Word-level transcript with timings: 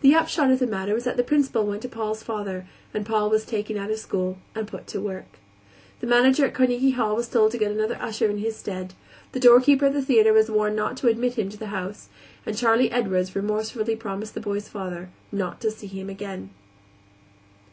The 0.00 0.16
upshot 0.16 0.50
of 0.50 0.58
the 0.58 0.66
matter 0.66 0.94
was 0.94 1.04
that 1.04 1.16
the 1.16 1.22
Principal 1.22 1.64
went 1.64 1.80
to 1.82 1.88
Paul's 1.88 2.24
father, 2.24 2.66
and 2.92 3.06
Paul 3.06 3.30
was 3.30 3.44
taken 3.46 3.76
out 3.76 3.88
of 3.88 4.00
school 4.00 4.38
and 4.52 4.66
put 4.66 4.88
to 4.88 5.00
work. 5.00 5.38
The 6.00 6.08
manager 6.08 6.44
at 6.44 6.54
Carnegie 6.54 6.90
Hall 6.90 7.14
was 7.14 7.28
told 7.28 7.52
to 7.52 7.58
get 7.58 7.70
another 7.70 7.96
usher 8.00 8.28
in 8.28 8.38
his 8.38 8.56
stead; 8.56 8.94
the 9.30 9.38
doorkeeper 9.38 9.86
at 9.86 9.92
the 9.92 10.02
theater 10.02 10.32
was 10.32 10.50
warned 10.50 10.74
not 10.74 10.96
to 10.96 11.06
admit 11.06 11.34
him 11.38 11.50
to 11.50 11.56
the 11.56 11.66
house; 11.68 12.08
and 12.44 12.56
Charley 12.58 12.90
Edwards 12.90 13.36
remorsefully 13.36 13.94
promised 13.94 14.34
the 14.34 14.40
boy's 14.40 14.66
father 14.68 15.10
not 15.30 15.60
to 15.60 15.70
see 15.70 15.86
him 15.86 16.10
again. 16.10 16.50